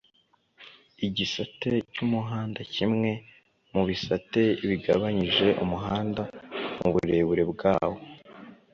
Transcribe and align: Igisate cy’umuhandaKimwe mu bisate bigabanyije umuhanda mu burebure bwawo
Igisate 1.05 1.71
cy’umuhandaKimwe 1.93 3.11
mu 3.73 3.81
bisate 3.89 4.43
bigabanyije 4.67 5.47
umuhanda 5.63 6.23
mu 6.79 6.87
burebure 6.93 7.43
bwawo 7.51 7.99